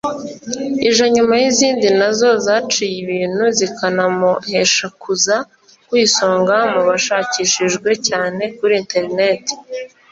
ije 0.89 1.05
nyuma 1.15 1.33
y’izindi 1.41 1.87
na 1.99 2.09
zo 2.17 2.29
zaciye 2.45 2.95
ibintu 3.03 3.43
zikanamuhesha 3.57 4.85
kuza 5.01 5.35
ku 5.87 5.93
isonga 6.05 6.55
mu 6.73 6.81
bashakishijwe 6.89 7.89
cyane 8.07 8.43
kuri 8.57 8.73
Internet 8.83 9.43